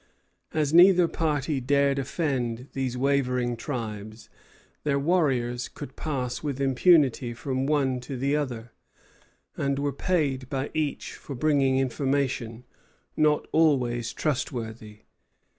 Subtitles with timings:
[0.51, 4.31] As neither party dared offend these wavering tribes,
[4.83, 8.71] their warriors could pass with impunity from one to the other,
[9.55, 12.63] and were paid by each for bringing information,
[13.15, 15.01] not always trustworthy.